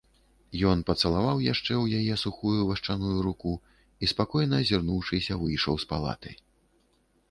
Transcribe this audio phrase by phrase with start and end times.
[0.69, 3.53] Ён пацалаваў яшчэ ў яе сухую вашчаную руку
[4.03, 6.31] і, спакойна азірнуўшыся, выйшаў з палаты.